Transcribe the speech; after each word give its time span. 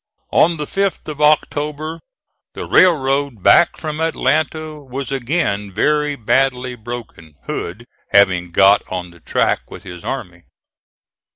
On 0.31 0.57
the 0.57 0.65
5th 0.65 1.07
of 1.09 1.21
October 1.21 1.99
the 2.55 2.65
railroad 2.65 3.43
back 3.43 3.77
from 3.77 4.01
Atlanta 4.01 4.81
was 4.83 5.11
again 5.11 5.71
very 5.71 6.15
badly 6.15 6.73
broken, 6.73 7.35
Hood 7.43 7.85
having 8.09 8.49
got 8.49 8.81
on 8.91 9.11
the 9.11 9.19
track 9.19 9.69
with 9.69 9.83
his 9.83 10.03
army. 10.03 10.41